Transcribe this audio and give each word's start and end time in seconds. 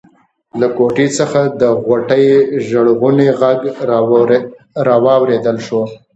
له 0.59 0.67
کوټې 0.77 1.07
څخه 1.19 1.41
د 1.61 1.63
غوټۍ 1.85 2.25
ژړغونی 2.67 3.27
غږ 3.39 3.59
واورېدل 5.03 5.57
شو. 5.65 5.81